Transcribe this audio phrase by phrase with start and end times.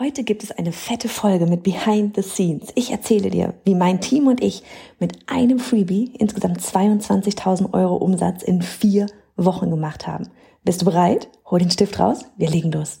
[0.00, 2.68] Heute gibt es eine fette Folge mit Behind the Scenes.
[2.74, 4.62] Ich erzähle dir, wie mein Team und ich
[4.98, 10.30] mit einem Freebie insgesamt 22.000 Euro Umsatz in vier Wochen gemacht haben.
[10.64, 11.28] Bist du bereit?
[11.50, 12.24] Hol den Stift raus.
[12.38, 13.00] Wir legen los.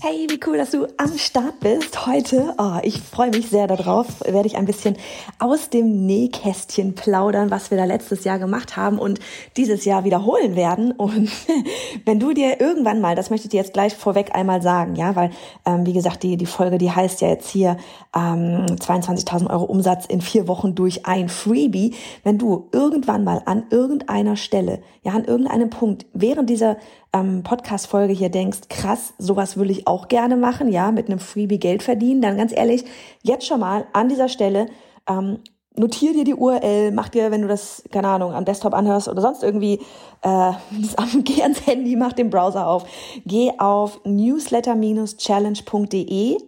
[0.00, 2.54] Hey, wie cool, dass du am Start bist heute.
[2.58, 4.20] Oh, ich freue mich sehr darauf.
[4.20, 4.96] Werde ich ein bisschen
[5.38, 9.20] aus dem Nähkästchen plaudern, was wir da letztes Jahr gemacht haben und
[9.56, 10.92] dieses Jahr wiederholen werden.
[10.92, 11.30] Und
[12.04, 15.16] wenn du dir irgendwann mal, das möchte ich dir jetzt gleich vorweg einmal sagen, ja,
[15.16, 15.30] weil
[15.64, 17.78] ähm, wie gesagt die die Folge, die heißt ja jetzt hier
[18.14, 21.94] ähm, 22.000 Euro Umsatz in vier Wochen durch ein Freebie.
[22.22, 26.76] Wenn du irgendwann mal an irgendeiner Stelle, ja, an irgendeinem Punkt während dieser
[27.20, 31.58] ähm, Podcast-Folge hier denkst, krass, sowas will ich auch gerne machen, ja, mit einem Freebie
[31.58, 32.84] Geld verdienen, dann ganz ehrlich,
[33.22, 34.66] jetzt schon mal an dieser Stelle
[35.08, 35.38] ähm,
[35.76, 39.22] notier dir die URL, mach dir, wenn du das, keine Ahnung, am Desktop anhörst oder
[39.22, 39.80] sonst irgendwie,
[40.22, 40.52] äh,
[41.24, 42.84] geh ans Handy, mach den Browser auf,
[43.24, 46.38] geh auf newsletter-challenge.de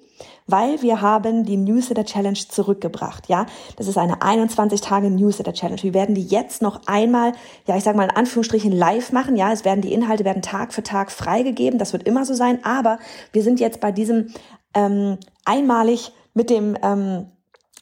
[0.49, 3.47] weil wir haben die Newsletter Challenge zurückgebracht, ja.
[3.77, 5.83] Das ist eine 21 Tage Newsletter Challenge.
[5.83, 7.33] Wir werden die jetzt noch einmal,
[7.67, 9.53] ja, ich sag mal in Anführungsstrichen live machen, ja.
[9.53, 11.79] Es werden die Inhalte werden Tag für Tag freigegeben.
[11.79, 12.65] Das wird immer so sein.
[12.65, 12.99] Aber
[13.33, 14.29] wir sind jetzt bei diesem
[14.75, 17.27] ähm, einmalig mit dem ähm,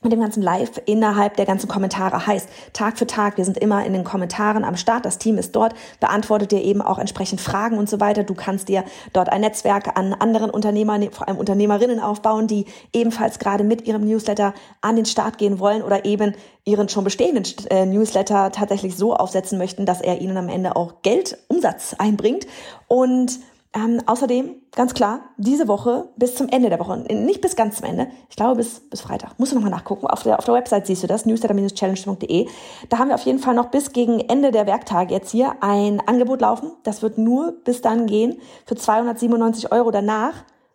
[0.03, 2.27] mit dem ganzen Live innerhalb der ganzen Kommentare.
[2.27, 5.57] Heißt Tag für Tag, wir sind immer in den Kommentaren am Start, das Team ist
[5.57, 8.23] dort, beantwortet dir eben auch entsprechend Fragen und so weiter.
[8.23, 13.39] Du kannst dir dort ein Netzwerk an anderen Unternehmern, vor allem Unternehmerinnen aufbauen, die ebenfalls
[13.39, 16.35] gerade mit ihrem Newsletter an den Start gehen wollen oder eben
[16.65, 21.03] ihren schon bestehenden äh, Newsletter tatsächlich so aufsetzen möchten, dass er ihnen am Ende auch
[21.03, 22.47] Geld, Umsatz einbringt.
[22.89, 23.39] Und
[23.77, 27.85] ähm, außerdem, ganz klar, diese Woche bis zum Ende der Woche, nicht bis ganz zum
[27.85, 30.87] Ende, ich glaube bis, bis Freitag, musst du nochmal nachgucken, auf der, auf der Website
[30.87, 32.49] siehst du das, newsletter-challenge.de,
[32.89, 36.01] da haben wir auf jeden Fall noch bis gegen Ende der Werktage jetzt hier ein
[36.07, 40.33] Angebot laufen, das wird nur bis dann gehen, für 297 Euro danach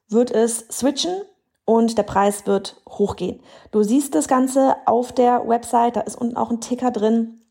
[0.08, 1.24] wird es switchen
[1.66, 3.40] und der Preis wird hochgehen.
[3.72, 7.42] Du siehst das Ganze auf der Website, da ist unten auch ein Ticker drin,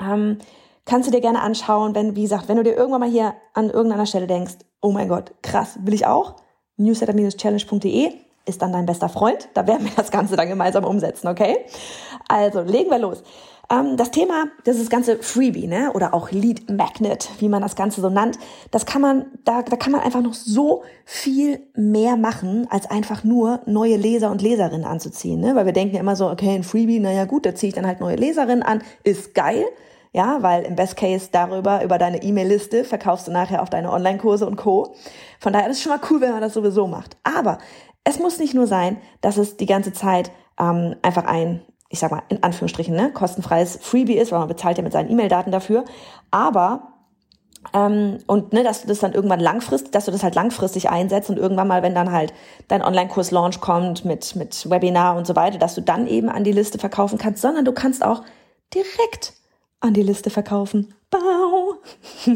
[0.00, 0.38] ähm,
[0.86, 3.70] kannst du dir gerne anschauen, wenn, wie gesagt, wenn du dir irgendwann mal hier an
[3.70, 6.36] irgendeiner Stelle denkst, oh mein Gott, krass, will ich auch?
[6.78, 8.12] newsletter-challenge.de
[8.46, 9.48] ist dann dein bester Freund.
[9.54, 11.66] Da werden wir das Ganze dann gemeinsam umsetzen, okay?
[12.28, 13.22] Also, legen wir los.
[13.70, 15.92] Ähm, das Thema, das ist das ganze Freebie, ne?
[15.92, 18.38] Oder auch Lead Magnet, wie man das Ganze so nennt.
[18.70, 23.24] Das kann man, da, da kann man einfach noch so viel mehr machen, als einfach
[23.24, 25.54] nur neue Leser und Leserinnen anzuziehen, ne?
[25.54, 28.00] Weil wir denken immer so, okay, ein Freebie, naja gut, da ziehe ich dann halt
[28.00, 29.66] neue Leserinnen an, ist geil.
[30.12, 34.46] Ja, weil im Best Case darüber, über deine E-Mail-Liste verkaufst du nachher auch deine Online-Kurse
[34.46, 34.94] und Co.
[35.38, 37.16] Von daher ist es schon mal cool, wenn man das sowieso macht.
[37.24, 37.58] Aber
[38.04, 42.10] es muss nicht nur sein, dass es die ganze Zeit ähm, einfach ein, ich sag
[42.10, 45.84] mal, in Anführungsstrichen, ne, kostenfreies Freebie ist, weil man bezahlt ja mit seinen E-Mail-Daten dafür.
[46.30, 46.94] Aber
[47.74, 51.28] ähm, und ne, dass du das dann irgendwann langfristig, dass du das halt langfristig einsetzt
[51.28, 52.32] und irgendwann mal, wenn dann halt
[52.68, 56.52] dein Online-Kurs-Launch kommt mit, mit Webinar und so weiter, dass du dann eben an die
[56.52, 58.22] Liste verkaufen kannst, sondern du kannst auch
[58.74, 59.34] direkt
[59.80, 60.94] an die Liste verkaufen.
[61.10, 61.74] Bau.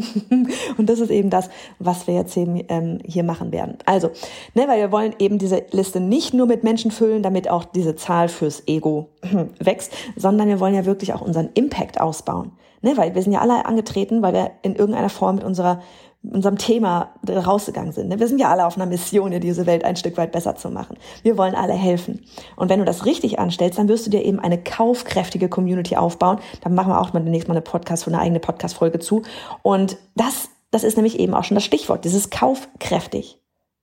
[0.77, 3.77] und das ist eben das, was wir jetzt eben, ähm, hier machen werden.
[3.85, 4.09] Also,
[4.55, 7.95] ne, weil wir wollen eben diese Liste nicht nur mit Menschen füllen, damit auch diese
[7.95, 9.09] Zahl fürs Ego
[9.59, 12.53] wächst, sondern wir wollen ja wirklich auch unseren Impact ausbauen.
[12.81, 15.81] Ne, weil wir sind ja alle angetreten, weil wir in irgendeiner Form mit unserer
[16.23, 18.07] unserem Thema rausgegangen sind.
[18.07, 18.19] Ne?
[18.19, 20.97] Wir sind ja alle auf einer Mission, diese Welt ein Stück weit besser zu machen.
[21.21, 22.25] Wir wollen alle helfen.
[22.55, 26.39] Und wenn du das richtig anstellst, dann wirst du dir eben eine kaufkräftige Community aufbauen.
[26.61, 29.23] Dann machen wir auch mal demnächst mal eine Podcast, eine eigene Podcast-Folge zu.
[29.63, 33.39] Und das, das ist nämlich eben auch schon das Stichwort, dieses kaufkräftig.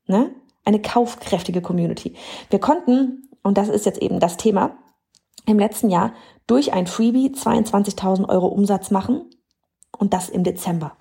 [0.06, 0.30] Ne?
[0.64, 2.14] Eine kaufkräftige Community.
[2.48, 4.78] Wir konnten, und das ist jetzt eben das Thema,
[5.46, 6.14] im letzten Jahr
[6.46, 9.26] durch ein Freebie 22.000 Euro Umsatz machen
[9.98, 10.96] und das im Dezember.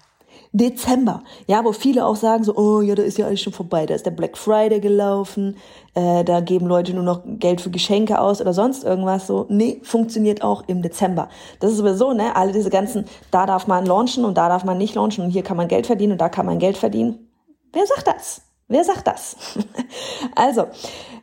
[0.52, 3.86] Dezember, ja, wo viele auch sagen so, oh ja, da ist ja alles schon vorbei,
[3.86, 5.58] da ist der Black Friday gelaufen,
[5.94, 9.46] äh, da geben Leute nur noch Geld für Geschenke aus oder sonst irgendwas so.
[9.50, 11.30] Nee, funktioniert auch im Dezember.
[11.60, 14.80] Das ist sowieso, ne, alle diese ganzen, da darf man launchen und da darf man
[14.80, 17.30] nicht launchen und hier kann man Geld verdienen und da kann man Geld verdienen.
[17.72, 18.42] Wer sagt das?
[18.68, 19.36] Wer sagt das?
[20.36, 20.68] Also,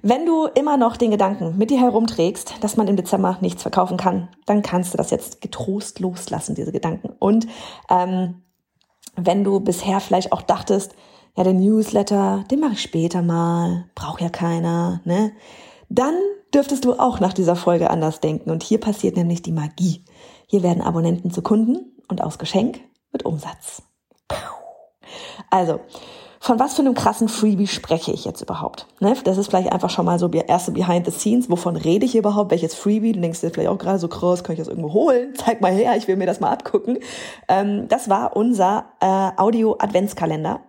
[0.03, 3.97] wenn du immer noch den Gedanken mit dir herumträgst, dass man im Dezember nichts verkaufen
[3.97, 7.11] kann, dann kannst du das jetzt getrost loslassen, diese Gedanken.
[7.19, 7.47] Und
[7.89, 8.43] ähm,
[9.17, 10.95] wenn du bisher vielleicht auch dachtest,
[11.37, 15.33] ja, den Newsletter, den mache ich später mal, braucht ja keiner, ne?
[15.89, 16.15] Dann
[16.55, 18.51] dürftest du auch nach dieser Folge anders denken.
[18.51, 20.05] Und hier passiert nämlich die Magie.
[20.47, 22.81] Hier werden Abonnenten zu Kunden und aus Geschenk
[23.13, 23.83] wird Umsatz.
[25.51, 25.81] Also,
[26.47, 28.87] von was für einem krassen Freebie spreche ich jetzt überhaupt?
[29.01, 29.17] Ne?
[29.25, 31.51] Das ist vielleicht einfach schon mal so erste Behind the Scenes.
[31.51, 32.53] Wovon rede ich überhaupt?
[32.53, 33.11] Welches Freebie?
[33.11, 35.35] Du denkst dir vielleicht auch gerade so krass, kann ich das irgendwo holen?
[35.37, 37.01] Zeig mal her, ich will mir das mal abgucken.
[37.49, 40.61] Ähm, das war unser äh, Audio-Adventskalender.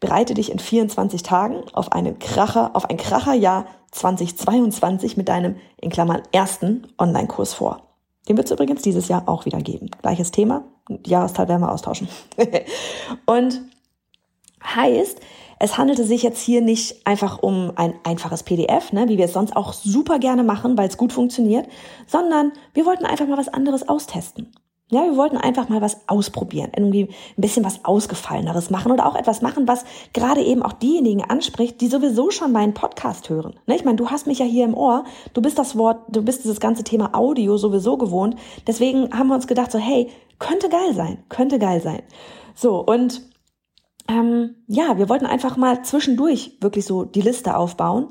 [0.00, 5.90] Bereite dich in 24 Tagen auf einen Kracher, auf ein Kracherjahr 2022 mit deinem, in
[5.90, 7.82] Klammern, ersten Online-Kurs vor.
[8.28, 9.92] Den wird es übrigens dieses Jahr auch wieder geben.
[10.02, 10.64] Gleiches Thema,
[11.06, 12.08] Jahresteil werden wir austauschen.
[13.26, 13.60] und
[14.64, 15.20] heißt,
[15.62, 19.34] es handelte sich jetzt hier nicht einfach um ein einfaches PDF, ne, wie wir es
[19.34, 21.68] sonst auch super gerne machen, weil es gut funktioniert,
[22.06, 24.50] sondern wir wollten einfach mal was anderes austesten.
[24.92, 29.14] Ja, wir wollten einfach mal was ausprobieren, irgendwie ein bisschen was Ausgefalleneres machen oder auch
[29.14, 33.54] etwas machen, was gerade eben auch diejenigen anspricht, die sowieso schon meinen Podcast hören.
[33.66, 33.76] Ne?
[33.76, 36.42] Ich meine, du hast mich ja hier im Ohr, du bist das Wort, du bist
[36.42, 38.34] dieses ganze Thema Audio sowieso gewohnt.
[38.66, 40.08] Deswegen haben wir uns gedacht, so hey,
[40.40, 42.02] könnte geil sein, könnte geil sein.
[42.56, 43.29] So, und
[44.10, 48.08] ähm, ja, wir wollten einfach mal zwischendurch wirklich so die Liste aufbauen,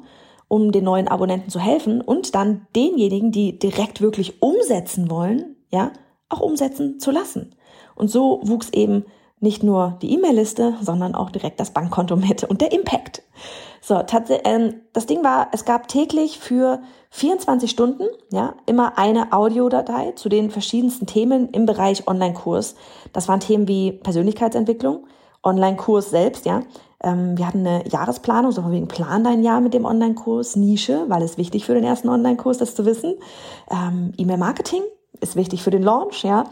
[0.48, 5.92] um den neuen Abonnenten zu helfen und dann denjenigen, die direkt wirklich umsetzen wollen, ja,
[6.30, 7.54] auch umsetzen zu lassen.
[7.96, 9.06] Und so wuchs eben
[9.42, 13.24] nicht nur die E-Mail-Liste, sondern auch direkt das Bankkonto mit und der Impact.
[13.82, 14.02] So,
[14.44, 16.82] ähm, das Ding war, es gab täglich für
[17.12, 22.76] 24 Stunden, ja, immer eine Audiodatei zu den verschiedensten Themen im Bereich Online-Kurs.
[23.14, 25.06] Das waren Themen wie Persönlichkeitsentwicklung,
[25.44, 26.64] Online-Kurs selbst, ja.
[27.02, 31.06] Ähm, wir hatten eine Jahresplanung, so von wegen plan dein Jahr mit dem Online-Kurs, Nische,
[31.08, 33.16] weil es wichtig für den ersten Online-Kurs, das zu wissen.
[33.72, 34.82] Ähm, E-Mail-Marketing,
[35.22, 36.46] ist wichtig für den Launch, ja.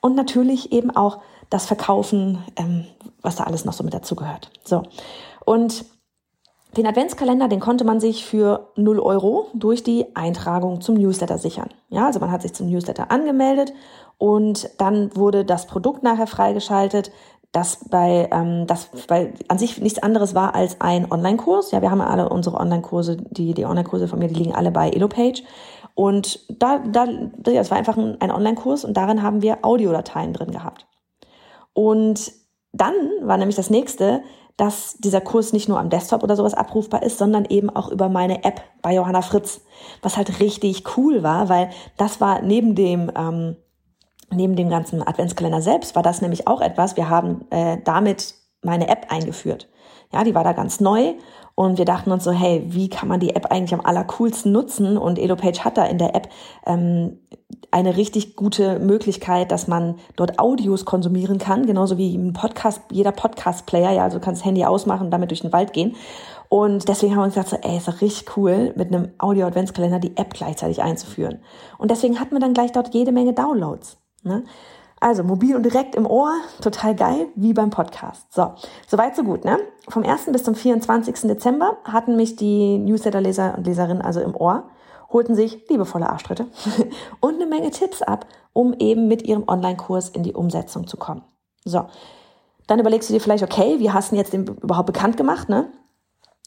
[0.00, 1.20] Und natürlich eben auch
[1.50, 2.86] das Verkaufen, ähm,
[3.22, 4.50] was da alles noch so mit dazugehört.
[4.64, 4.82] So.
[5.44, 5.86] Und
[6.76, 11.68] den Adventskalender, den konnte man sich für 0 Euro durch die Eintragung zum Newsletter sichern.
[11.88, 13.72] Ja, also man hat sich zum Newsletter angemeldet
[14.18, 17.12] und dann wurde das Produkt nachher freigeschaltet,
[17.54, 21.70] das bei, ähm, das bei an sich nichts anderes war als ein Online-Kurs.
[21.70, 24.72] Ja, wir haben ja alle unsere Online-Kurse, die, die Online-Kurse von mir, die liegen alle
[24.72, 25.44] bei EloPage.
[25.94, 27.06] Und da, da,
[27.38, 30.88] das war einfach ein, ein Online-Kurs und darin haben wir Audiodateien drin gehabt.
[31.72, 32.32] Und
[32.72, 32.92] dann
[33.22, 34.22] war nämlich das nächste,
[34.56, 38.08] dass dieser Kurs nicht nur am Desktop oder sowas abrufbar ist, sondern eben auch über
[38.08, 39.60] meine App bei Johanna Fritz,
[40.02, 43.56] was halt richtig cool war, weil das war neben dem ähm,
[44.34, 46.96] neben dem ganzen Adventskalender selbst war das nämlich auch etwas.
[46.96, 49.68] Wir haben äh, damit meine App eingeführt.
[50.12, 51.14] Ja, die war da ganz neu
[51.56, 54.98] und wir dachten uns so, hey, wie kann man die App eigentlich am allercoolsten nutzen?
[54.98, 56.28] Und EloPage hat da in der App
[56.66, 57.20] ähm,
[57.70, 63.12] eine richtig gute Möglichkeit, dass man dort Audios konsumieren kann, genauso wie ein Podcast, jeder
[63.12, 65.94] Podcast-Player, ja, also du kannst Handy ausmachen und damit durch den Wald gehen.
[66.48, 69.98] Und deswegen haben wir uns gedacht, so, ey, ist doch richtig cool, mit einem Audio-Adventskalender
[69.98, 71.40] die App gleichzeitig einzuführen.
[71.78, 74.03] Und deswegen hatten wir dann gleich dort jede Menge Downloads.
[74.24, 74.44] Ne?
[75.00, 76.32] Also mobil und direkt im Ohr,
[76.62, 78.32] total geil, wie beim Podcast.
[78.32, 78.52] So,
[78.86, 79.44] soweit so gut.
[79.44, 79.58] Ne?
[79.88, 80.26] Vom 1.
[80.32, 81.28] bis zum 24.
[81.28, 84.64] Dezember hatten mich die Newsletter-Leser und Leserinnen also im Ohr,
[85.12, 86.46] holten sich liebevolle Arschtritte
[87.20, 91.22] und eine Menge Tipps ab, um eben mit ihrem Online-Kurs in die Umsetzung zu kommen.
[91.64, 91.86] So,
[92.66, 95.48] dann überlegst du dir vielleicht, okay, wie hast du jetzt überhaupt bekannt gemacht?
[95.48, 95.70] Ne?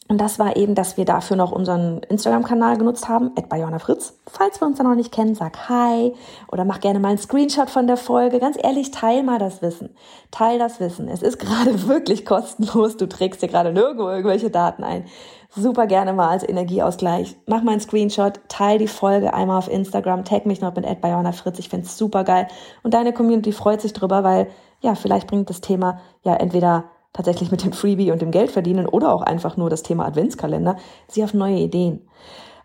[0.10, 4.18] Und das war eben, dass wir dafür noch unseren Instagram-Kanal genutzt haben, at Fritz.
[4.26, 6.14] Falls wir uns da noch nicht kennen, sag Hi
[6.50, 8.40] oder mach gerne mal einen Screenshot von der Folge.
[8.40, 9.90] Ganz ehrlich, teil mal das Wissen.
[10.32, 11.10] Teil das Wissen.
[11.10, 12.96] Es ist gerade wirklich kostenlos.
[12.96, 15.06] Du trägst dir gerade nirgendwo irgendwelche Daten ein.
[15.50, 17.36] Super gerne mal als Energieausgleich.
[17.46, 21.36] Mach mal einen Screenshot, teil die Folge einmal auf Instagram, tag mich noch mit at
[21.36, 21.60] Fritz.
[21.60, 22.48] Ich find's super geil.
[22.84, 24.48] Und deine Community freut sich drüber, weil
[24.82, 26.86] ja, vielleicht bringt das Thema ja entweder
[27.18, 30.78] tatsächlich mit dem Freebie und dem Geld verdienen oder auch einfach nur das Thema Adventskalender,
[31.08, 32.08] sie auf neue Ideen.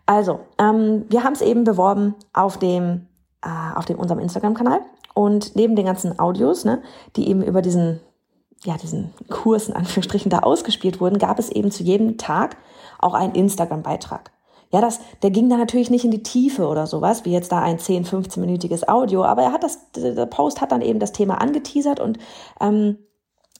[0.05, 3.07] Also, ähm, wir haben es eben beworben auf dem,
[3.41, 4.81] äh, auf dem unserem Instagram-Kanal
[5.15, 6.83] und neben den ganzen Audios, ne,
[7.15, 7.99] die eben über diesen,
[8.63, 12.57] ja, diesen Kurs in Anführungsstrichen da ausgespielt wurden, gab es eben zu jedem Tag
[12.99, 14.31] auch einen Instagram-Beitrag.
[14.71, 17.61] Ja, das, der ging da natürlich nicht in die Tiefe oder sowas, wie jetzt da
[17.61, 21.39] ein 10, 15-minütiges Audio, aber er hat das, der Post hat dann eben das Thema
[21.39, 22.17] angeteasert und
[22.59, 22.97] ähm,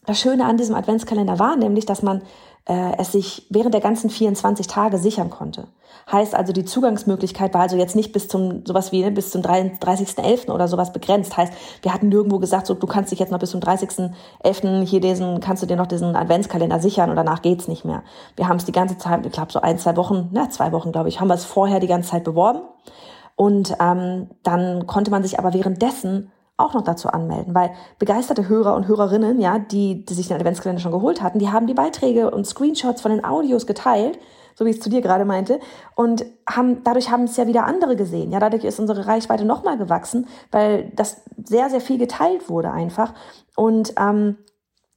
[0.05, 2.21] das Schöne an diesem Adventskalender war nämlich, dass man
[2.65, 5.67] äh, es sich während der ganzen 24 Tage sichern konnte.
[6.11, 9.41] Heißt also, die Zugangsmöglichkeit war also jetzt nicht bis zum, sowas wie, ne, bis zum
[9.41, 10.49] 30.11.
[10.51, 11.37] oder sowas begrenzt.
[11.37, 14.85] Heißt, wir hatten nirgendwo gesagt, so, du kannst dich jetzt noch bis zum 30.11.
[14.85, 18.03] hier diesen, kannst du dir noch diesen Adventskalender sichern und danach geht's nicht mehr.
[18.35, 20.91] Wir haben es die ganze Zeit, ich glaube so ein, zwei Wochen, na, zwei Wochen,
[20.91, 22.61] glaube ich, haben wir es vorher die ganze Zeit beworben.
[23.35, 28.75] Und ähm, dann konnte man sich aber währenddessen auch noch dazu anmelden, weil begeisterte Hörer
[28.75, 32.29] und Hörerinnen, ja, die, die sich den Adventskalender schon geholt hatten, die haben die Beiträge
[32.29, 34.19] und Screenshots von den Audios geteilt,
[34.55, 35.59] so wie ich es zu dir gerade meinte,
[35.95, 38.31] und haben, dadurch haben es ja wieder andere gesehen.
[38.31, 43.13] Ja, dadurch ist unsere Reichweite nochmal gewachsen, weil das sehr, sehr viel geteilt wurde einfach.
[43.55, 44.37] Und ähm,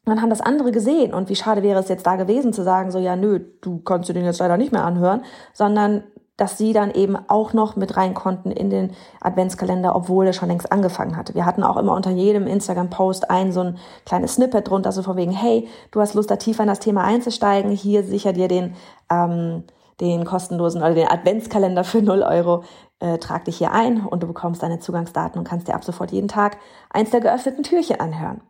[0.05, 1.15] dann haben das andere gesehen.
[1.15, 4.09] Und wie schade wäre es jetzt da gewesen zu sagen, so, ja, nö, du kannst
[4.09, 5.23] dir den jetzt leider nicht mehr anhören,
[5.53, 6.05] sondern
[6.37, 10.49] dass sie dann eben auch noch mit rein konnten in den Adventskalender, obwohl er schon
[10.49, 11.35] längst angefangen hatte.
[11.35, 15.17] Wir hatten auch immer unter jedem Instagram-Post ein so ein kleines Snippet drunter, so von
[15.17, 18.75] wegen, hey, du hast Lust, da tiefer in das Thema einzusteigen, hier sicher dir den,
[19.11, 19.65] ähm,
[20.01, 22.65] den kostenlosen oder den Adventskalender für 0 Euro,
[23.01, 26.13] äh, trag dich hier ein und du bekommst deine Zugangsdaten und kannst dir ab sofort
[26.13, 26.59] jeden Tag
[26.91, 28.43] eins der geöffneten Türchen anhören.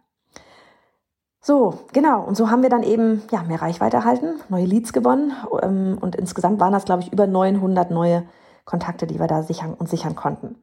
[1.46, 2.24] So, genau.
[2.24, 5.32] Und so haben wir dann eben ja, mehr Reichweite erhalten, neue Leads gewonnen.
[5.62, 8.24] Ähm, und insgesamt waren das, glaube ich, über 900 neue
[8.64, 10.56] Kontakte, die wir da sichern und sichern konnten.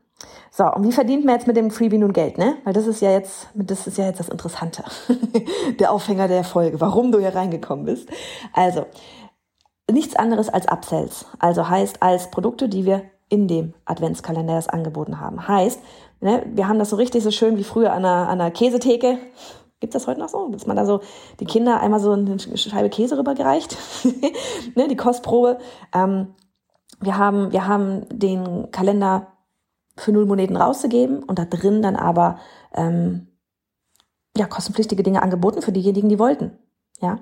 [0.51, 2.57] So, und wie verdient man jetzt mit dem Freebie nun Geld, ne?
[2.65, 4.83] Weil das ist ja jetzt, das ist ja jetzt das Interessante.
[5.79, 8.09] der Aufhänger der Folge, warum du hier reingekommen bist.
[8.51, 8.85] Also,
[9.89, 11.27] nichts anderes als Upsells.
[11.39, 15.47] Also heißt als Produkte, die wir in dem Adventskalender erst angeboten haben.
[15.47, 15.79] Heißt,
[16.19, 19.17] ne, wir haben das so richtig so schön wie früher an einer, an einer Käsetheke
[19.83, 20.47] Gibt das heute noch so?
[20.47, 21.01] Dass man da so
[21.41, 23.75] die Kinder einmal so eine Scheibe Käse rübergereicht?
[24.75, 25.57] ne, die Kostprobe.
[25.93, 26.35] Ähm,
[27.01, 29.33] wir, haben, wir haben den Kalender
[29.97, 32.39] für null Moneten rauszugeben und da drin dann aber
[32.73, 33.27] ähm,
[34.37, 36.57] ja, kostenpflichtige Dinge angeboten für diejenigen, die wollten.
[37.01, 37.19] Ja.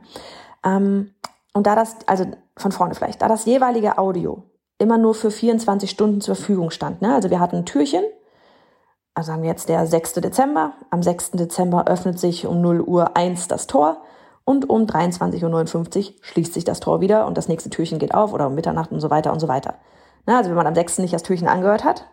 [0.63, 1.15] Ähm,
[1.53, 2.25] und da das, also
[2.55, 4.43] von vorne vielleicht, da das jeweilige Audio
[4.77, 7.01] immer nur für 24 Stunden zur Verfügung stand.
[7.01, 7.11] Ne?
[7.11, 8.03] Also wir hatten ein Türchen,
[9.13, 10.13] also sagen wir jetzt der 6.
[10.15, 10.73] Dezember.
[10.89, 11.31] Am 6.
[11.31, 14.01] Dezember öffnet sich um 0 Uhr 1 das Tor
[14.45, 18.33] und um 23.59 Uhr schließt sich das Tor wieder und das nächste Türchen geht auf
[18.33, 19.75] oder um Mitternacht und so weiter und so weiter.
[20.25, 20.99] Na, also wenn man am 6.
[20.99, 22.05] nicht das Türchen angehört hat,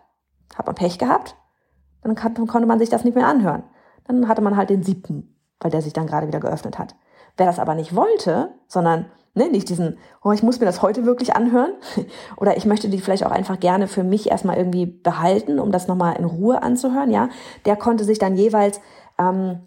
[0.55, 1.35] hat man Pech gehabt,
[2.01, 3.63] dann konnte man sich das nicht mehr anhören.
[4.05, 6.95] Dann hatte man halt den 7., weil der sich dann gerade wieder geöffnet hat.
[7.37, 9.05] Wer das aber nicht wollte, sondern
[9.35, 11.71] Ne, nicht diesen, oh, ich muss mir das heute wirklich anhören.
[12.37, 15.87] Oder ich möchte die vielleicht auch einfach gerne für mich erstmal irgendwie behalten, um das
[15.87, 17.29] nochmal in Ruhe anzuhören, ja.
[17.65, 18.81] Der konnte sich dann jeweils
[19.17, 19.59] ähm,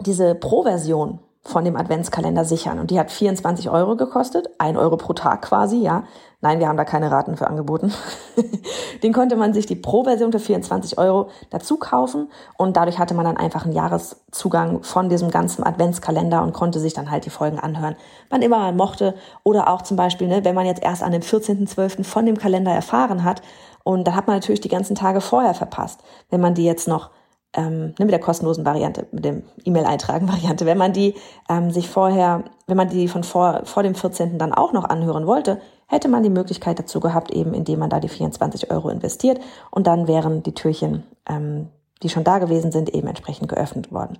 [0.00, 2.78] diese Pro-Version von dem Adventskalender sichern.
[2.78, 6.04] Und die hat 24 Euro gekostet, ein Euro pro Tag quasi, ja.
[6.42, 7.92] Nein, wir haben da keine Raten für angeboten.
[9.02, 13.26] Den konnte man sich die Pro-Version für 24 Euro dazu kaufen und dadurch hatte man
[13.26, 17.58] dann einfach einen Jahreszugang von diesem ganzen Adventskalender und konnte sich dann halt die Folgen
[17.58, 17.96] anhören,
[18.30, 19.14] wann immer man mochte.
[19.42, 22.04] Oder auch zum Beispiel, ne, wenn man jetzt erst an dem 14.12.
[22.04, 23.42] von dem Kalender erfahren hat
[23.82, 26.00] und da hat man natürlich die ganzen Tage vorher verpasst.
[26.28, 27.10] Wenn man die jetzt noch
[27.54, 31.14] ähm, mit der kostenlosen Variante, mit dem E-Mail-Eintragen-Variante, wenn man die
[31.48, 34.38] ähm, sich vorher, wenn man die von vor, vor dem 14.
[34.38, 37.98] dann auch noch anhören wollte, hätte man die Möglichkeit dazu gehabt, eben indem man da
[37.98, 39.40] die 24 Euro investiert
[39.70, 41.68] und dann wären die Türchen, ähm,
[42.02, 44.18] die schon da gewesen sind, eben entsprechend geöffnet worden.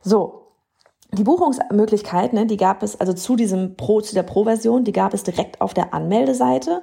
[0.00, 0.42] So.
[1.12, 5.14] Die Buchungsmöglichkeit, ne, die gab es also zu diesem Pro, zu der Pro-Version, die gab
[5.14, 6.82] es direkt auf der Anmeldeseite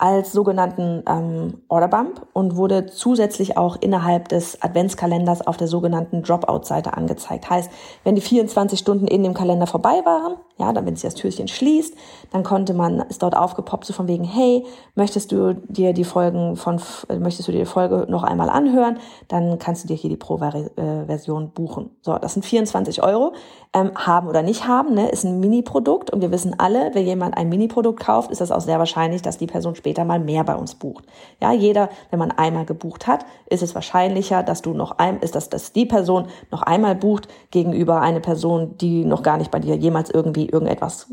[0.00, 6.96] als sogenannten ähm, Orderbump und wurde zusätzlich auch innerhalb des Adventskalenders auf der sogenannten Dropout-Seite
[6.96, 7.50] angezeigt.
[7.50, 7.70] Heißt,
[8.02, 11.48] wenn die 24 Stunden in dem Kalender vorbei waren, ja, dann wenn sich das Türchen
[11.48, 11.94] schließt,
[12.32, 14.64] dann konnte man, ist dort aufgepoppt so von wegen, hey,
[14.94, 16.80] möchtest du dir die Folgen von,
[17.18, 21.50] möchtest du dir die Folge noch einmal anhören, dann kannst du dir hier die Pro-Version
[21.50, 21.90] buchen.
[22.00, 23.34] So, das sind 24 Euro.
[23.72, 27.36] Ähm, haben oder nicht haben, ne, ist ein Mini-Produkt und wir wissen alle, wenn jemand
[27.36, 30.44] ein Mini-Produkt kauft, ist das auch sehr wahrscheinlich, dass die Person später später mal mehr
[30.44, 31.04] bei uns bucht.
[31.42, 35.34] Ja, jeder, wenn man einmal gebucht hat, ist es wahrscheinlicher, dass du noch ein, ist
[35.34, 39.58] das, dass die Person noch einmal bucht gegenüber eine Person, die noch gar nicht bei
[39.58, 41.12] dir jemals irgendwie irgendetwas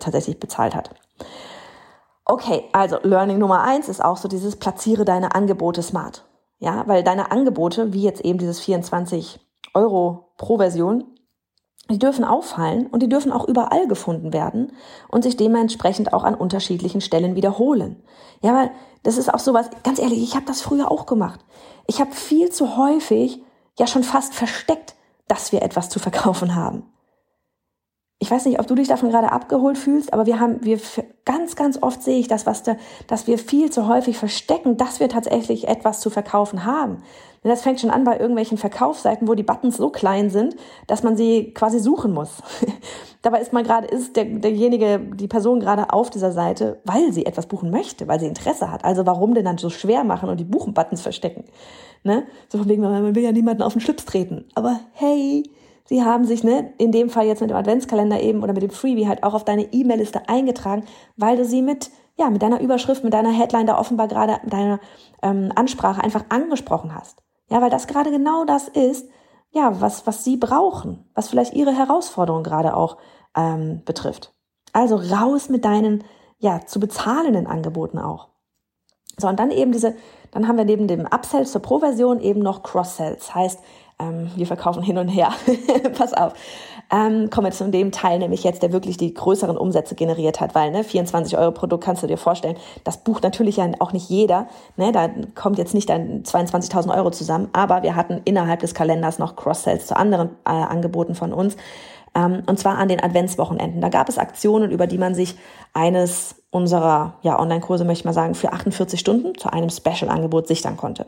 [0.00, 0.90] tatsächlich bezahlt hat.
[2.24, 6.24] Okay, also Learning Nummer eins ist auch so dieses platziere deine Angebote smart.
[6.58, 9.38] Ja, weil deine Angebote, wie jetzt eben dieses 24
[9.74, 11.04] Euro pro Version,
[11.90, 14.72] die dürfen auffallen und die dürfen auch überall gefunden werden
[15.08, 18.02] und sich dementsprechend auch an unterschiedlichen Stellen wiederholen.
[18.40, 18.70] Ja, weil
[19.02, 21.40] das ist auch sowas, ganz ehrlich, ich habe das früher auch gemacht.
[21.86, 23.42] Ich habe viel zu häufig
[23.78, 24.94] ja schon fast versteckt,
[25.28, 26.84] dass wir etwas zu verkaufen haben.
[28.22, 30.78] Ich weiß nicht, ob du dich davon gerade abgeholt fühlst, aber wir haben, wir
[31.24, 32.76] ganz, ganz oft sehe ich das, was da,
[33.08, 36.98] dass wir viel zu häufig verstecken, dass wir tatsächlich etwas zu verkaufen haben.
[37.42, 40.54] Denn das fängt schon an bei irgendwelchen Verkaufsseiten, wo die Buttons so klein sind,
[40.86, 42.44] dass man sie quasi suchen muss.
[43.22, 47.26] Dabei ist man gerade, ist der, derjenige, die Person gerade auf dieser Seite, weil sie
[47.26, 48.84] etwas buchen möchte, weil sie Interesse hat.
[48.84, 51.42] Also warum denn dann so schwer machen und die Buchen-Buttons verstecken?
[52.04, 52.22] Ne?
[52.48, 54.44] So von wegen, man will ja niemanden auf den Schlips treten.
[54.54, 55.42] Aber hey,
[55.84, 58.70] Sie haben sich, ne, in dem Fall jetzt mit dem Adventskalender eben oder mit dem
[58.70, 60.84] Freebie halt auch auf deine E-Mail-Liste eingetragen,
[61.16, 64.80] weil du sie mit, ja, mit deiner Überschrift, mit deiner Headline da offenbar gerade deiner
[65.22, 67.22] ähm, Ansprache einfach angesprochen hast.
[67.48, 69.08] Ja, weil das gerade genau das ist,
[69.50, 72.96] ja, was, was sie brauchen, was vielleicht ihre Herausforderung gerade auch
[73.36, 74.32] ähm, betrifft.
[74.72, 76.04] Also raus mit deinen,
[76.38, 78.28] ja, zu bezahlenden Angeboten auch.
[79.18, 79.94] So, und dann eben diese,
[80.30, 83.34] dann haben wir neben dem Upsell zur Pro-Version eben noch Cross-Sells.
[83.34, 83.60] Heißt,
[84.02, 85.30] ähm, wir verkaufen hin und her.
[85.96, 86.34] Pass auf.
[86.90, 90.54] Ähm, kommen wir zu dem Teil, nämlich jetzt, der wirklich die größeren Umsätze generiert hat,
[90.54, 94.10] weil ne, 24 Euro Produkt kannst du dir vorstellen, das bucht natürlich ja auch nicht
[94.10, 94.46] jeder.
[94.76, 99.18] Ne, da kommt jetzt nicht dann 22.000 Euro zusammen, aber wir hatten innerhalb des Kalenders
[99.18, 101.56] noch Cross-Sells zu anderen äh, Angeboten von uns.
[102.14, 103.80] Ähm, und zwar an den Adventswochenenden.
[103.80, 105.36] Da gab es Aktionen, über die man sich
[105.72, 110.76] eines unserer ja, Online-Kurse, möchte ich mal sagen, für 48 Stunden zu einem Special-Angebot sichern
[110.76, 111.06] konnte.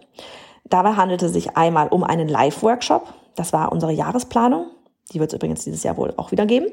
[0.64, 3.12] Dabei handelte es sich einmal um einen Live-Workshop.
[3.36, 4.66] Das war unsere Jahresplanung.
[5.12, 6.66] Die wird es übrigens dieses Jahr wohl auch wieder geben.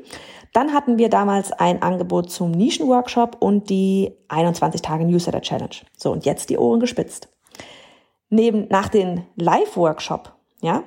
[0.53, 5.75] Dann hatten wir damals ein Angebot zum Nischen-Workshop und die 21 Tage Newsletter Challenge.
[5.98, 7.29] So, und jetzt die Ohren gespitzt.
[8.29, 10.83] Neben, nach dem Live-Workshop, ja,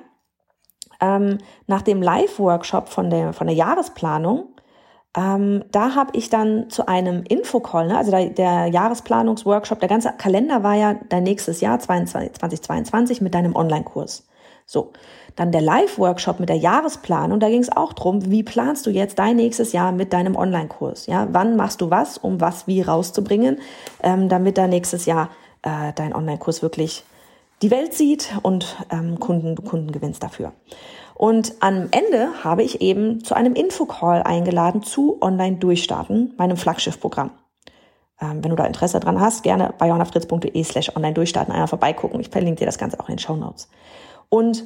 [0.99, 4.54] ähm, nach dem Live-Workshop von der, von der Jahresplanung
[5.15, 10.11] ähm, da habe ich dann zu einem Infocall, ne, also der, der Jahresplanungsworkshop, der ganze
[10.17, 14.27] Kalender war ja dein nächstes Jahr 22, 2022 mit deinem Online-Kurs.
[14.65, 14.91] So,
[15.35, 19.19] dann der Live-Workshop mit der Jahresplanung, da ging es auch drum, wie planst du jetzt
[19.19, 21.05] dein nächstes Jahr mit deinem Online-Kurs?
[21.05, 23.59] Ja, wann machst du was, um was wie rauszubringen,
[24.01, 25.29] ähm, damit da nächstes Jahr
[25.61, 27.03] äh, dein Online-Kurs wirklich
[27.61, 30.51] die Welt sieht und ähm, Kunden, Kunden gewinnst dafür.
[31.15, 37.31] Und am Ende habe ich eben zu einem Infocall eingeladen zu Online Durchstarten, meinem Flaggschiffprogramm.
[38.19, 42.19] Ähm, wenn du da Interesse dran hast, gerne bei jonafritz.de slash online durchstarten einmal vorbeigucken.
[42.19, 43.69] Ich verlinke dir das Ganze auch in den Show Notes.
[44.27, 44.65] Und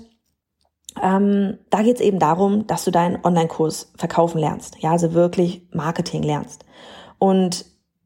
[1.01, 4.77] ähm, da geht es eben darum, dass du deinen Online-Kurs verkaufen lernst.
[4.79, 6.65] Ja, also wirklich Marketing lernst.
[7.19, 7.65] Und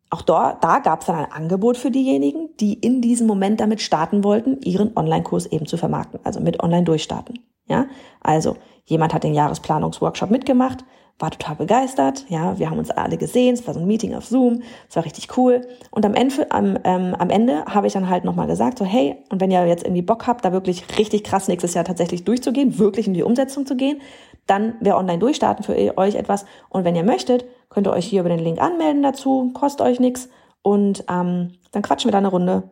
[0.09, 3.81] auch da, da gab es dann ein Angebot für diejenigen, die in diesem Moment damit
[3.81, 7.39] starten wollten, ihren Online-Kurs eben zu vermarkten, also mit Online durchstarten.
[7.67, 7.85] Ja,
[8.21, 10.83] also jemand hat den Jahresplanungsworkshop mitgemacht,
[11.19, 12.25] war total begeistert.
[12.27, 13.53] Ja, wir haben uns alle gesehen.
[13.53, 14.63] Es war so ein Meeting auf Zoom.
[14.89, 15.61] Es war richtig cool.
[15.91, 19.15] Und am Ende, am, ähm, am Ende habe ich dann halt nochmal gesagt, so hey,
[19.29, 22.79] und wenn ihr jetzt irgendwie Bock habt, da wirklich richtig krass nächstes Jahr tatsächlich durchzugehen,
[22.79, 24.01] wirklich in die Umsetzung zu gehen,
[24.47, 26.45] dann wäre online durchstarten für euch etwas.
[26.69, 29.99] Und wenn ihr möchtet, könnt ihr euch hier über den Link anmelden dazu, kostet euch
[29.99, 30.29] nichts.
[30.61, 32.63] Und ähm, dann quatschen wir da eine Runde,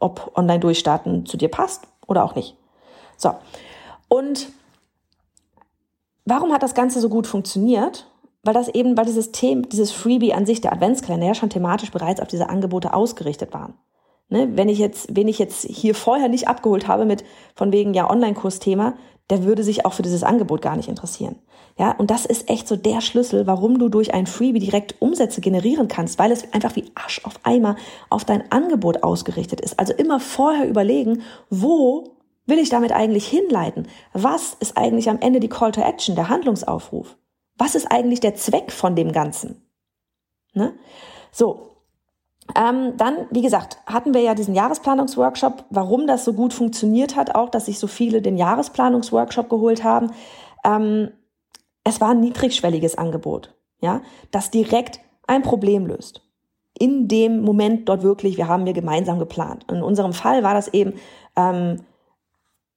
[0.00, 2.56] ob online durchstarten zu dir passt oder auch nicht.
[3.16, 3.34] So.
[4.12, 4.48] Und
[6.26, 8.10] warum hat das Ganze so gut funktioniert?
[8.42, 11.90] Weil das eben, weil dieses Thema, dieses Freebie an sich, der Adventskalender ja schon thematisch
[11.90, 13.72] bereits auf diese Angebote ausgerichtet waren.
[14.28, 14.50] Ne?
[14.54, 18.10] Wenn ich jetzt, wenn ich jetzt hier vorher nicht abgeholt habe mit von wegen ja
[18.10, 18.98] Online-Kursthema,
[19.30, 21.36] der würde sich auch für dieses Angebot gar nicht interessieren.
[21.78, 25.40] Ja, und das ist echt so der Schlüssel, warum du durch ein Freebie direkt Umsätze
[25.40, 27.76] generieren kannst, weil es einfach wie Asch auf Eimer
[28.10, 29.78] auf dein Angebot ausgerichtet ist.
[29.78, 32.12] Also immer vorher überlegen, wo
[32.46, 33.88] will ich damit eigentlich hinleiten?
[34.12, 37.16] Was ist eigentlich am Ende die Call to Action, der Handlungsaufruf?
[37.56, 39.62] Was ist eigentlich der Zweck von dem Ganzen?
[40.54, 40.74] Ne?
[41.30, 41.72] So,
[42.56, 45.64] ähm, dann, wie gesagt, hatten wir ja diesen Jahresplanungsworkshop.
[45.70, 50.10] Warum das so gut funktioniert hat, auch, dass sich so viele den Jahresplanungsworkshop geholt haben.
[50.64, 51.10] Ähm,
[51.84, 56.22] es war ein niedrigschwelliges Angebot, ja, das direkt ein Problem löst.
[56.78, 59.66] In dem Moment dort wirklich, wir haben wir gemeinsam geplant.
[59.70, 60.94] In unserem Fall war das eben
[61.36, 61.80] ähm,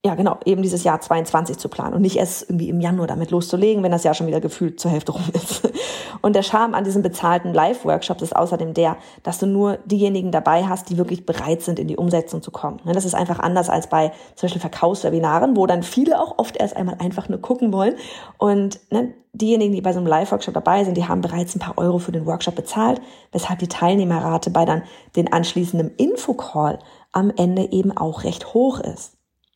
[0.05, 3.31] ja genau, eben dieses Jahr 22 zu planen und nicht erst irgendwie im Januar damit
[3.31, 5.67] loszulegen, wenn das Jahr schon wieder gefühlt zur Hälfte rum ist.
[6.21, 10.65] Und der Charme an diesen bezahlten Live-Workshops ist außerdem der, dass du nur diejenigen dabei
[10.65, 12.79] hast, die wirklich bereit sind, in die Umsetzung zu kommen.
[12.83, 16.55] Ne, das ist einfach anders als bei zum Beispiel Verkaufswebinaren, wo dann viele auch oft
[16.55, 17.95] erst einmal einfach nur gucken wollen.
[18.37, 21.79] Und ne, diejenigen, die bei so einem Live-Workshop dabei sind, die haben bereits ein paar
[21.79, 24.83] Euro für den Workshop bezahlt, weshalb die Teilnehmerrate bei dann
[25.15, 26.77] den anschließenden Infocall
[27.11, 29.14] am Ende eben auch recht hoch ist.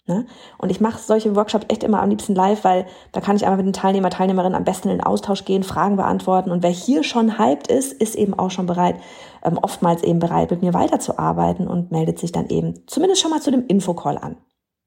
[0.10, 0.26] Ne?
[0.58, 3.58] Und ich mache solche Workshops echt immer am liebsten live, weil da kann ich einmal
[3.58, 6.50] mit den Teilnehmer, Teilnehmerinnen am besten in Austausch gehen, Fragen beantworten.
[6.50, 8.96] Und wer hier schon hyped ist, ist eben auch schon bereit,
[9.44, 13.40] ähm, oftmals eben bereit, mit mir weiterzuarbeiten und meldet sich dann eben zumindest schon mal
[13.40, 14.38] zu dem Infocall an.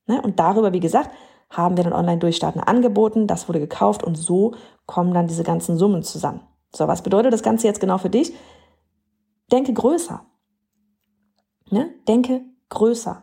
[0.09, 0.21] Ne?
[0.21, 1.11] Und darüber, wie gesagt,
[1.51, 4.57] haben wir dann online durchstarten angeboten, das wurde gekauft und so
[4.87, 6.41] kommen dann diese ganzen Summen zusammen.
[6.75, 8.35] So, was bedeutet das Ganze jetzt genau für dich?
[9.53, 10.25] Denke größer.
[11.71, 11.91] Ne?
[12.09, 13.23] Denke größer.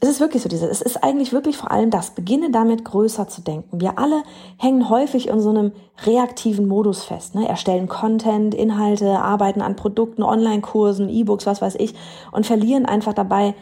[0.00, 3.28] Es ist wirklich so diese, es ist eigentlich wirklich vor allem das, beginne damit größer
[3.28, 3.80] zu denken.
[3.80, 4.22] Wir alle
[4.58, 5.72] hängen häufig in so einem
[6.04, 7.48] reaktiven Modus fest, ne?
[7.48, 11.94] erstellen Content, Inhalte, arbeiten an Produkten, Online-Kursen, E-Books, was weiß ich
[12.32, 13.54] und verlieren einfach dabei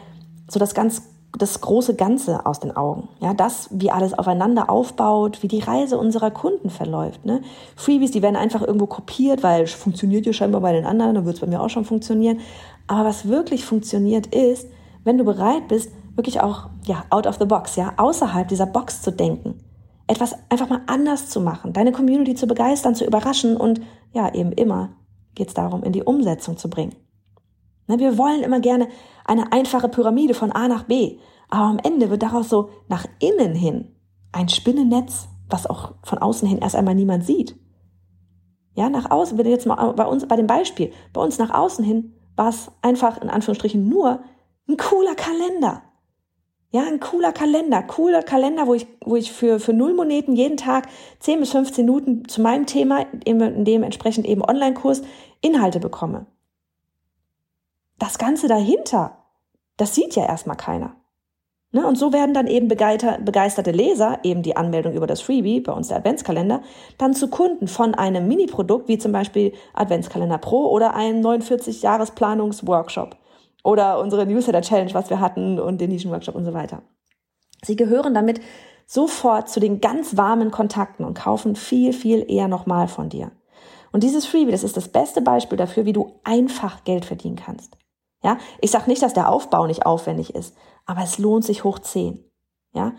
[0.49, 1.03] so das ganz
[1.37, 3.09] das große Ganze aus den Augen.
[3.19, 7.25] Ja, das, wie alles aufeinander aufbaut, wie die Reise unserer Kunden verläuft.
[7.25, 7.41] Ne?
[7.75, 11.35] Freebies, die werden einfach irgendwo kopiert, weil funktioniert ja scheinbar bei den anderen, dann wird
[11.35, 12.39] es bei mir auch schon funktionieren.
[12.87, 14.67] Aber was wirklich funktioniert ist,
[15.03, 19.01] wenn du bereit bist, wirklich auch, ja, out of the box, ja, außerhalb dieser Box
[19.01, 19.63] zu denken.
[20.07, 23.81] Etwas einfach mal anders zu machen, deine Community zu begeistern, zu überraschen und,
[24.13, 24.93] ja, eben immer
[25.33, 26.95] geht es darum, in die Umsetzung zu bringen.
[27.87, 28.87] Ne, wir wollen immer gerne
[29.25, 31.17] eine einfache Pyramide von A nach B,
[31.49, 33.91] aber am Ende wird daraus so nach innen hin
[34.31, 37.55] ein Spinnennetz, was auch von außen hin erst einmal niemand sieht.
[38.75, 41.85] Ja, nach außen, wenn jetzt mal bei uns, bei dem Beispiel, bei uns nach außen
[41.85, 44.21] hin war es einfach in Anführungsstrichen nur
[44.67, 45.83] ein cooler Kalender.
[46.75, 50.57] Ja, ein cooler Kalender, cooler Kalender, wo ich, wo ich für, für null Moneten jeden
[50.57, 55.01] Tag 10 bis 15 Minuten zu meinem Thema, in dem entsprechend eben Online-Kurs,
[55.39, 56.25] Inhalte bekomme
[57.97, 59.17] das Ganze dahinter,
[59.77, 60.95] das sieht ja erstmal keiner.
[61.71, 61.87] Ne?
[61.87, 65.87] Und so werden dann eben begeisterte Leser, eben die Anmeldung über das Freebie, bei uns
[65.89, 66.61] der Adventskalender,
[66.97, 73.17] dann zu Kunden von einem Mini-Produkt, wie zum Beispiel Adventskalender Pro oder einem 49-Jahres-Planungs-Workshop
[73.65, 76.83] oder unsere Newsletter-Challenge, was wir hatten und den Nischen-Workshop und so weiter.
[77.63, 78.39] Sie gehören damit
[78.85, 83.31] sofort zu den ganz warmen Kontakten und kaufen viel, viel eher nochmal von dir.
[83.91, 87.75] Und dieses Freebie, das ist das beste Beispiel dafür, wie du einfach Geld verdienen kannst.
[88.23, 91.79] Ja, ich sage nicht, dass der Aufbau nicht aufwendig ist, aber es lohnt sich hoch
[91.79, 92.23] zehn.
[92.73, 92.93] Ja,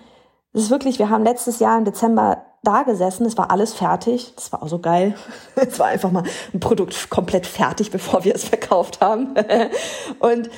[0.52, 4.33] es ist wirklich, wir haben letztes Jahr im Dezember da gesessen, es war alles fertig,
[4.35, 5.14] das war auch so geil.
[5.55, 9.35] Es war einfach mal ein Produkt komplett fertig, bevor wir es verkauft haben.
[10.18, 10.50] Und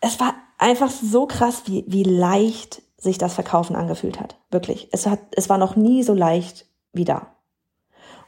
[0.00, 4.36] es war einfach so krass, wie, wie leicht sich das Verkaufen angefühlt hat.
[4.50, 4.88] Wirklich.
[4.92, 7.28] Es hat, es war noch nie so leicht wie da.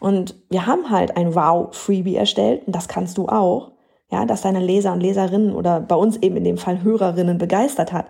[0.00, 3.72] Und wir haben halt ein Wow-Freebie erstellt, und das kannst du auch
[4.10, 7.92] ja, das deine Leser und Leserinnen oder bei uns eben in dem Fall Hörerinnen begeistert
[7.92, 8.06] hat.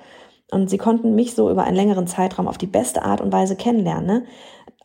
[0.50, 3.56] Und sie konnten mich so über einen längeren Zeitraum auf die beste Art und Weise
[3.56, 4.06] kennenlernen.
[4.06, 4.24] Ne?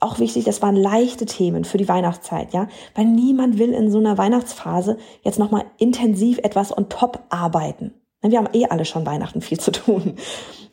[0.02, 4.00] Auch wichtig, das waren leichte Themen für die Weihnachtszeit, ja, weil niemand will in so
[4.00, 7.94] einer Weihnachtsphase jetzt nochmal intensiv etwas on top arbeiten.
[8.24, 10.16] Ne, wir haben eh alle schon Weihnachten viel zu tun.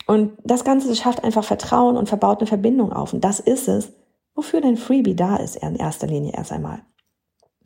[0.07, 3.13] Und das Ganze schafft einfach Vertrauen und verbaut eine Verbindung auf.
[3.13, 3.93] Und das ist es,
[4.33, 6.81] wofür dein Freebie da ist in erster Linie erst einmal.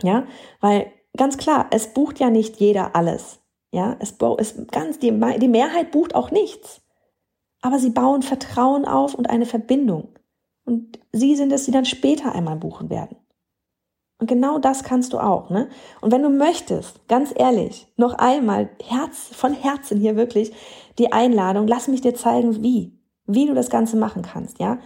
[0.01, 0.25] Ja,
[0.59, 3.39] weil ganz klar, es bucht ja nicht jeder alles.
[3.71, 6.81] Ja, es ist ganz, die, die Mehrheit bucht auch nichts.
[7.61, 10.09] Aber sie bauen Vertrauen auf und eine Verbindung.
[10.65, 13.17] Und sie sind es, die dann später einmal buchen werden.
[14.19, 15.67] Und genau das kannst du auch, ne?
[15.99, 20.53] Und wenn du möchtest, ganz ehrlich, noch einmal Herz, von Herzen hier wirklich
[20.97, 24.79] die Einladung, lass mich dir zeigen, wie, wie du das Ganze machen kannst, ja?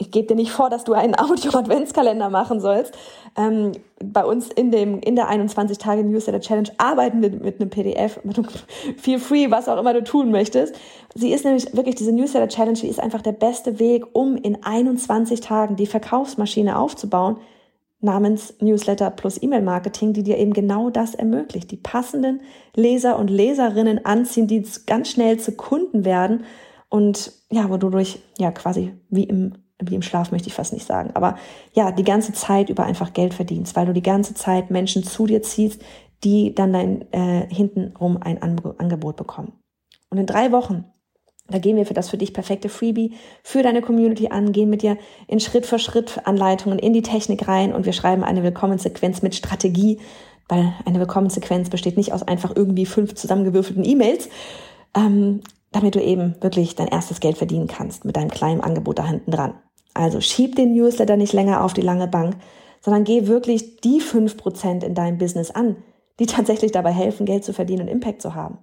[0.00, 2.94] Ich gebe dir nicht vor, dass du einen Audio-Adventskalender machen sollst.
[3.36, 7.70] Ähm, bei uns in dem in der 21 Tage Newsletter Challenge arbeiten wir mit einem
[7.70, 8.48] PDF, mit einem
[8.96, 10.74] Feel Free, was auch immer du tun möchtest.
[11.14, 14.64] Sie ist nämlich wirklich diese Newsletter Challenge, die ist einfach der beste Weg, um in
[14.64, 17.36] 21 Tagen die Verkaufsmaschine aufzubauen
[18.02, 22.40] namens Newsletter plus E-Mail Marketing, die dir eben genau das ermöglicht, die passenden
[22.74, 26.44] Leser und Leserinnen anziehen, die ganz schnell zu Kunden werden
[26.88, 30.72] und ja, wo du durch ja quasi wie im wie im Schlaf möchte ich fast
[30.72, 31.36] nicht sagen, aber
[31.72, 35.26] ja, die ganze Zeit über einfach Geld verdienst, weil du die ganze Zeit Menschen zu
[35.26, 35.82] dir ziehst,
[36.24, 39.52] die dann dein äh, hintenrum ein Angebot bekommen.
[40.10, 40.84] Und in drei Wochen,
[41.48, 44.82] da gehen wir für das für dich perfekte Freebie für deine Community an, gehen mit
[44.82, 49.22] dir in Schritt für Schritt Anleitungen in die Technik rein und wir schreiben eine Willkommensequenz
[49.22, 49.98] mit Strategie,
[50.48, 54.28] weil eine Willkommensequenz besteht nicht aus einfach irgendwie fünf zusammengewürfelten E-Mails,
[54.96, 55.40] ähm,
[55.72, 59.30] damit du eben wirklich dein erstes Geld verdienen kannst mit deinem kleinen Angebot da hinten
[59.30, 59.54] dran.
[59.94, 62.36] Also schieb den Newsletter nicht länger auf die lange Bank,
[62.80, 65.76] sondern geh wirklich die fünf Prozent in deinem Business an,
[66.18, 68.58] die tatsächlich dabei helfen, Geld zu verdienen und Impact zu haben.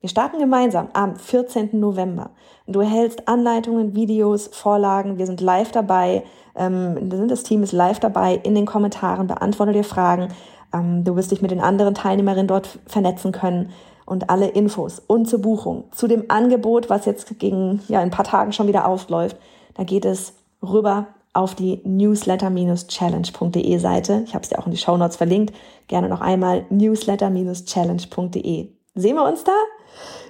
[0.00, 1.80] Wir starten gemeinsam am 14.
[1.80, 2.30] November.
[2.66, 5.16] Du erhältst Anleitungen, Videos, Vorlagen.
[5.16, 6.24] Wir sind live dabei.
[6.54, 10.28] Ähm, das Team ist live dabei in den Kommentaren, beantworte dir Fragen.
[10.74, 13.70] Ähm, du wirst dich mit den anderen Teilnehmerinnen dort vernetzen können
[14.04, 18.26] und alle Infos und zur Buchung, zu dem Angebot, was jetzt gegen ja, ein paar
[18.26, 19.38] Tagen schon wieder ausläuft.
[19.74, 24.22] Da geht es rüber auf die newsletter-challenge.de Seite.
[24.26, 25.54] Ich habe es dir auch in die Show Notes verlinkt.
[25.88, 28.68] Gerne noch einmal newsletter-challenge.de.
[28.94, 29.52] Sehen wir uns da?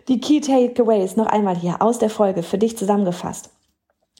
[0.08, 3.50] Die Key Takeaways noch einmal hier aus der Folge für dich zusammengefasst.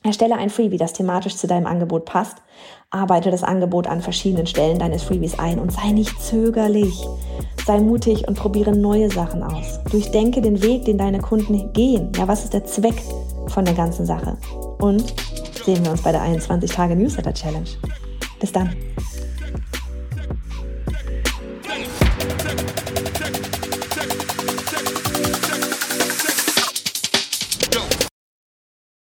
[0.03, 2.37] Erstelle ein Freebie, das thematisch zu deinem Angebot passt.
[2.91, 7.07] Arbeite das Angebot an verschiedenen Stellen deines Freebies ein und sei nicht zögerlich.
[7.67, 9.81] Sei mutig und probiere neue Sachen aus.
[9.91, 12.13] Durchdenke den Weg, den deine Kunden gehen.
[12.17, 13.03] Ja, was ist der Zweck
[13.49, 14.37] von der ganzen Sache?
[14.79, 15.15] Und
[15.65, 17.69] sehen wir uns bei der 21 Tage Newsletter Challenge.
[18.41, 18.75] Bis dann.